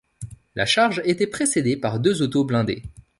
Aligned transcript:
La 0.55 0.65
charge 0.65 1.03
était 1.05 1.27
précédée 1.27 1.77
par 1.77 1.99
deux 1.99 2.23
autos 2.23 2.43
blindées. 2.43 2.81